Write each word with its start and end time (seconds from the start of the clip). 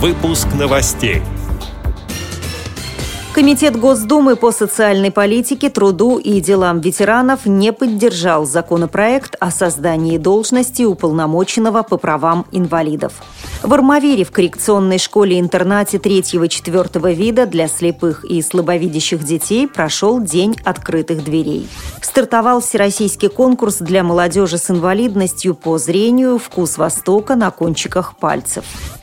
Выпуск 0.00 0.48
новостей. 0.58 1.20
Комитет 3.34 3.78
Госдумы 3.78 4.34
по 4.34 4.50
социальной 4.50 5.10
политике, 5.10 5.68
труду 5.68 6.16
и 6.16 6.40
делам 6.40 6.80
ветеранов 6.80 7.44
не 7.44 7.70
поддержал 7.70 8.46
законопроект 8.46 9.36
о 9.40 9.50
создании 9.50 10.16
должности 10.16 10.84
уполномоченного 10.84 11.82
по 11.82 11.98
правам 11.98 12.46
инвалидов. 12.50 13.12
В 13.62 13.74
Армавире 13.74 14.24
в 14.24 14.30
коррекционной 14.30 14.96
школе-интернате 14.96 15.98
3-4 15.98 17.12
вида 17.12 17.44
для 17.44 17.68
слепых 17.68 18.24
и 18.24 18.40
слабовидящих 18.40 19.22
детей 19.22 19.68
прошел 19.68 20.18
День 20.18 20.56
открытых 20.64 21.22
дверей. 21.22 21.68
Стартовал 22.00 22.62
всероссийский 22.62 23.28
конкурс 23.28 23.76
для 23.76 24.02
молодежи 24.02 24.56
с 24.56 24.70
инвалидностью 24.70 25.54
по 25.54 25.76
зрению 25.76 26.38
«Вкус 26.38 26.78
Востока» 26.78 27.36
на 27.36 27.50
кончиках 27.50 28.16
пальцев. 28.16 28.64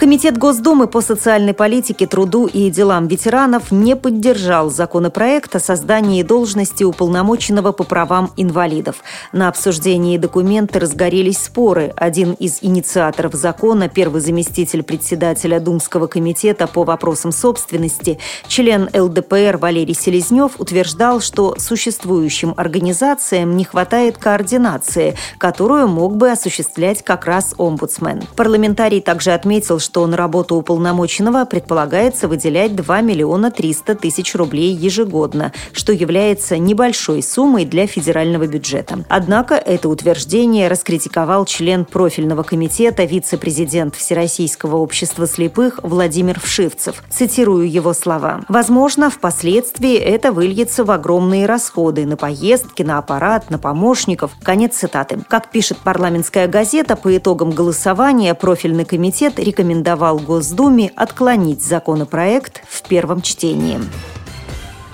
Комитет 0.00 0.38
Госдумы 0.38 0.86
по 0.86 1.02
социальной 1.02 1.52
политике, 1.52 2.06
труду 2.06 2.46
и 2.46 2.70
делам 2.70 3.06
ветеранов 3.06 3.70
не 3.70 3.94
поддержал 3.94 4.70
законопроект 4.70 5.54
о 5.54 5.60
создании 5.60 6.22
должности 6.22 6.84
уполномоченного 6.84 7.72
по 7.72 7.84
правам 7.84 8.32
инвалидов. 8.38 9.04
На 9.32 9.48
обсуждении 9.48 10.16
документа 10.16 10.80
разгорелись 10.80 11.36
споры. 11.36 11.92
Один 11.96 12.32
из 12.32 12.60
инициаторов 12.62 13.34
закона, 13.34 13.90
первый 13.90 14.22
заместитель 14.22 14.82
председателя 14.82 15.60
Думского 15.60 16.06
комитета 16.06 16.66
по 16.66 16.84
вопросам 16.84 17.30
собственности, 17.30 18.18
член 18.48 18.88
ЛДПР 18.94 19.58
Валерий 19.58 19.92
Селезнев 19.92 20.52
утверждал, 20.58 21.20
что 21.20 21.56
существующим 21.58 22.54
организациям 22.56 23.54
не 23.54 23.64
хватает 23.64 24.16
координации, 24.16 25.14
которую 25.36 25.88
мог 25.88 26.16
бы 26.16 26.30
осуществлять 26.30 27.04
как 27.04 27.26
раз 27.26 27.54
омбудсмен. 27.58 28.22
Парламентарий 28.34 29.02
также 29.02 29.32
отметил, 29.32 29.78
что 29.78 29.89
что 29.90 30.06
на 30.06 30.16
работу 30.16 30.54
уполномоченного 30.54 31.46
предполагается 31.46 32.28
выделять 32.28 32.76
2 32.76 33.00
миллиона 33.00 33.50
300 33.50 33.96
тысяч 33.96 34.36
рублей 34.36 34.72
ежегодно, 34.72 35.52
что 35.72 35.92
является 35.92 36.58
небольшой 36.58 37.24
суммой 37.24 37.64
для 37.64 37.88
федерального 37.88 38.46
бюджета. 38.46 39.04
Однако 39.08 39.56
это 39.56 39.88
утверждение 39.88 40.68
раскритиковал 40.68 41.44
член 41.44 41.84
профильного 41.84 42.44
комитета, 42.44 43.02
вице-президент 43.02 43.96
Всероссийского 43.96 44.76
общества 44.76 45.26
слепых 45.26 45.80
Владимир 45.82 46.38
Вшивцев. 46.38 47.02
Цитирую 47.10 47.68
его 47.68 47.92
слова. 47.92 48.44
«Возможно, 48.46 49.10
впоследствии 49.10 49.96
это 49.96 50.30
выльется 50.30 50.84
в 50.84 50.92
огромные 50.92 51.46
расходы 51.46 52.06
на 52.06 52.16
поездки, 52.16 52.84
на 52.84 52.98
аппарат, 52.98 53.50
на 53.50 53.58
помощников». 53.58 54.30
Конец 54.44 54.76
цитаты. 54.76 55.18
Как 55.28 55.50
пишет 55.50 55.78
парламентская 55.78 56.46
газета, 56.46 56.94
по 56.94 57.16
итогам 57.16 57.50
голосования 57.50 58.36
профильный 58.36 58.84
комитет 58.84 59.40
рекомендует 59.40 59.79
рекомендовал 59.80 60.18
Госдуме 60.18 60.92
отклонить 60.94 61.62
законопроект 61.62 62.62
в 62.68 62.86
первом 62.86 63.22
чтении. 63.22 63.78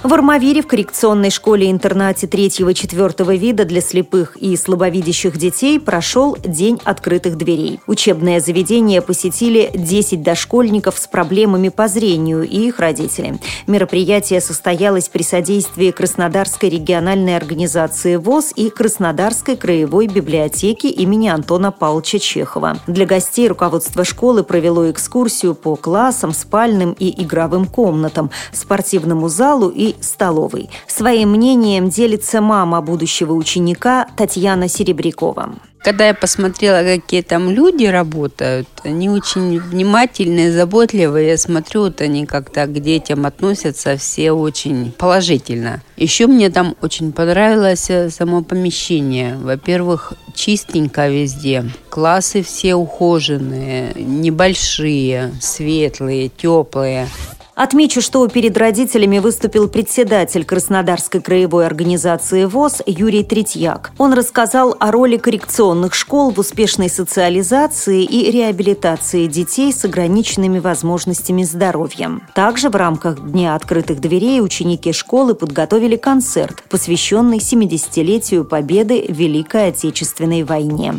В 0.06 0.14
Армавире 0.14 0.62
в 0.62 0.68
коррекционной 0.68 1.30
школе-интернате 1.30 2.28
третьего-четвертого 2.28 3.34
вида 3.34 3.64
для 3.64 3.80
слепых 3.80 4.36
и 4.36 4.56
слабовидящих 4.56 5.36
детей 5.36 5.80
прошел 5.80 6.36
День 6.44 6.80
открытых 6.84 7.36
дверей. 7.36 7.80
Учебное 7.88 8.38
заведение 8.38 9.02
посетили 9.02 9.68
10 9.74 10.22
дошкольников 10.22 10.96
с 10.96 11.08
проблемами 11.08 11.70
по 11.70 11.88
зрению 11.88 12.44
и 12.44 12.68
их 12.68 12.78
родители. 12.78 13.40
Мероприятие 13.66 14.40
состоялось 14.40 15.08
при 15.08 15.24
содействии 15.24 15.90
Краснодарской 15.90 16.68
региональной 16.68 17.36
организации 17.36 18.14
ВОЗ 18.14 18.52
и 18.54 18.70
Краснодарской 18.70 19.56
краевой 19.56 20.06
библиотеки 20.06 20.86
имени 20.86 21.27
Антона 21.27 21.72
Павловича 21.72 22.20
Чехова. 22.20 22.78
Для 22.86 23.06
гостей 23.06 23.48
руководство 23.48 24.04
школы 24.04 24.44
провело 24.44 24.88
экскурсию 24.88 25.56
по 25.56 25.74
классам, 25.74 26.32
спальным 26.32 26.92
и 26.96 27.24
игровым 27.24 27.66
комнатам, 27.66 28.30
спортивному 28.52 29.28
залу 29.28 29.68
и 29.68 29.95
столовой. 30.01 30.70
Своим 30.86 31.30
мнением 31.30 31.89
делится 31.89 32.40
мама 32.40 32.80
будущего 32.80 33.33
ученика 33.33 34.08
Татьяна 34.17 34.68
Серебрякова. 34.68 35.57
Когда 35.86 36.08
я 36.08 36.14
посмотрела, 36.14 36.83
какие 36.83 37.23
там 37.23 37.48
люди 37.48 37.84
работают, 37.84 38.67
они 38.83 39.08
очень 39.08 39.61
внимательные, 39.61 40.51
заботливые. 40.51 41.29
Я 41.29 41.39
смотрю, 41.39 41.83
вот 41.83 42.01
они 42.01 42.27
как-то 42.27 42.67
к 42.67 42.73
детям 42.73 43.24
относятся 43.24 43.96
все 43.96 44.33
очень 44.33 44.90
положительно. 44.90 45.84
Еще 45.96 46.27
мне 46.27 46.51
там 46.51 46.74
очень 46.83 47.13
понравилось 47.13 47.89
э, 47.89 48.11
само 48.11 48.42
помещение. 48.42 49.36
Во-первых, 49.36 50.14
чистенько 50.34 51.08
везде. 51.08 51.64
Классы 51.89 52.42
все 52.42 52.74
ухоженные, 52.74 53.92
небольшие, 53.95 55.34
светлые, 55.40 56.30
теплые. 56.30 57.07
Отмечу, 57.56 58.02
что 58.02 58.28
перед 58.28 58.58
родителями 58.58 59.18
выступил 59.18 59.67
председатель 59.67 60.44
Краснодарской 60.44 61.22
краевой 61.22 61.64
организации 61.64 62.44
ВОЗ 62.44 62.83
Юрий 62.84 63.24
Третьяк. 63.24 63.92
Он 63.96 64.12
рассказал 64.12 64.77
о 64.78 64.90
роли 64.90 65.17
коррекционных 65.17 65.95
школ 65.95 66.30
в 66.33 66.39
успешной 66.39 66.90
социализации 66.90 68.05
и 68.05 68.30
реабилитации 68.30 69.27
детей 69.27 69.72
с 69.72 69.86
ограниченными 69.86 70.58
возможностями 70.58 71.45
здоровья. 71.45 72.20
Также 72.34 72.68
в 72.68 72.77
рамках 72.77 73.27
Дня 73.27 73.55
открытых 73.55 74.02
дверей 74.02 74.42
ученики 74.42 74.92
школы 74.92 75.34
подготовили 75.34 75.96
концерт, 75.96 76.62
посвященный 76.68 77.39
70-летию 77.39 78.45
победы 78.45 79.06
в 79.08 79.12
Великой 79.12 79.68
Отечественной 79.68 80.42
войне. 80.42 80.92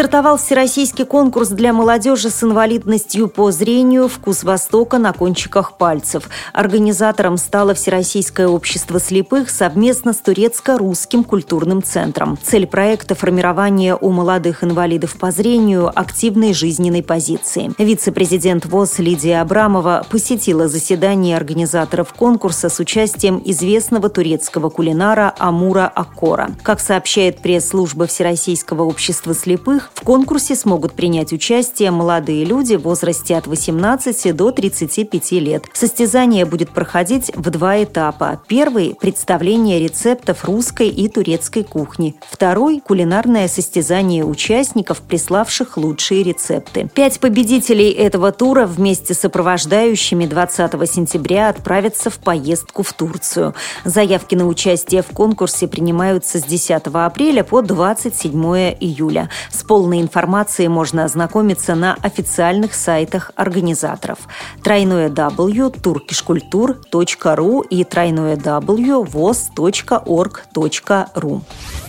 Стартовал 0.00 0.38
всероссийский 0.38 1.04
конкурс 1.04 1.50
для 1.50 1.74
молодежи 1.74 2.30
с 2.30 2.42
инвалидностью 2.42 3.28
по 3.28 3.50
зрению 3.50 4.08
«Вкус 4.08 4.44
Востока» 4.44 4.96
на 4.96 5.12
кончиках 5.12 5.76
пальцев. 5.76 6.30
Организатором 6.54 7.36
стало 7.36 7.74
Всероссийское 7.74 8.48
общество 8.48 8.98
слепых 8.98 9.50
совместно 9.50 10.14
с 10.14 10.16
турецко-русским 10.16 11.22
культурным 11.22 11.82
центром. 11.82 12.38
Цель 12.42 12.66
проекта– 12.66 13.14
формирование 13.14 13.94
у 13.94 14.08
молодых 14.08 14.64
инвалидов 14.64 15.18
по 15.18 15.30
зрению 15.32 15.92
активной 15.94 16.54
жизненной 16.54 17.02
позиции. 17.02 17.70
Вице-президент 17.76 18.64
ВОЗ 18.64 19.00
Лидия 19.00 19.42
Абрамова 19.42 20.06
посетила 20.08 20.66
заседание 20.66 21.36
организаторов 21.36 22.14
конкурса 22.14 22.70
с 22.70 22.80
участием 22.80 23.42
известного 23.44 24.08
турецкого 24.08 24.70
кулинара 24.70 25.34
Амура 25.36 25.92
Аккора. 25.94 26.52
Как 26.62 26.80
сообщает 26.80 27.42
пресс-служба 27.42 28.06
Всероссийского 28.06 28.84
общества 28.84 29.34
слепых, 29.34 29.89
в 29.94 30.02
конкурсе 30.02 30.54
смогут 30.54 30.92
принять 30.92 31.32
участие 31.32 31.90
молодые 31.90 32.44
люди 32.44 32.74
в 32.74 32.82
возрасте 32.82 33.36
от 33.36 33.46
18 33.46 34.34
до 34.34 34.50
35 34.50 35.32
лет. 35.32 35.64
Состязание 35.72 36.44
будет 36.44 36.70
проходить 36.70 37.30
в 37.34 37.50
два 37.50 37.82
этапа. 37.82 38.40
Первый– 38.48 38.96
представление 39.00 39.78
рецептов 39.78 40.44
русской 40.44 40.88
и 40.88 41.08
турецкой 41.08 41.64
кухни. 41.64 42.16
Второй– 42.28 42.80
кулинарное 42.86 43.48
состязание 43.48 44.24
участников, 44.24 45.00
приславших 45.02 45.76
лучшие 45.76 46.22
рецепты. 46.22 46.90
Пять 46.94 47.20
победителей 47.20 47.90
этого 47.90 48.32
тура 48.32 48.66
вместе 48.66 49.14
с 49.14 49.20
сопровождающими 49.20 50.26
20 50.26 50.90
сентября 50.90 51.50
отправятся 51.50 52.10
в 52.10 52.18
поездку 52.18 52.82
в 52.82 52.92
Турцию. 52.92 53.54
Заявки 53.84 54.34
на 54.34 54.46
участие 54.46 55.02
в 55.02 55.08
конкурсе 55.08 55.68
принимаются 55.68 56.38
с 56.38 56.42
10 56.42 56.82
апреля 56.92 57.44
по 57.44 57.62
27 57.62 58.76
июля. 58.80 59.28
С 59.50 59.62
полной 59.70 60.00
информацией 60.00 60.66
можно 60.66 61.04
ознакомиться 61.04 61.76
на 61.76 61.96
официальных 62.02 62.74
сайтах 62.74 63.30
организаторов 63.36 64.18
тройное 64.64 65.08
w 65.08 65.68
turkishkultur.ru 65.68 67.64
и 67.70 67.84
тройное 67.84 68.34
w 68.34 69.04
voz.org.ru. 69.04 69.40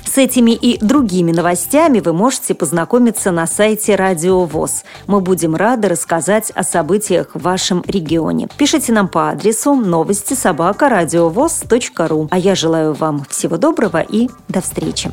С 0.05 0.17
этими 0.19 0.51
и 0.51 0.77
другими 0.85 1.31
новостями 1.31 2.01
вы 2.01 2.13
можете 2.13 2.53
познакомиться 2.53 3.31
на 3.31 3.47
сайте 3.47 3.95
Радио 3.95 4.45
ВОЗ. 4.45 4.83
Мы 5.07 5.19
будем 5.19 5.55
рады 5.55 5.87
рассказать 5.87 6.51
о 6.51 6.61
событиях 6.61 7.33
в 7.33 7.41
вашем 7.41 7.83
регионе. 7.87 8.47
Пишите 8.59 8.93
нам 8.93 9.07
по 9.07 9.29
адресу 9.29 9.73
новости 9.73 10.35
собака 10.35 10.87
ру. 12.07 12.27
А 12.29 12.37
я 12.37 12.53
желаю 12.53 12.93
вам 12.93 13.25
всего 13.27 13.57
доброго 13.57 14.01
и 14.01 14.29
до 14.49 14.61
встречи. 14.61 15.09